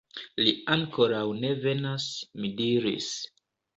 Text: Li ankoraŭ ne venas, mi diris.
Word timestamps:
Li 0.45 0.53
ankoraŭ 0.75 1.21
ne 1.43 1.53
venas, 1.67 2.07
mi 2.41 2.55
diris. 2.63 3.11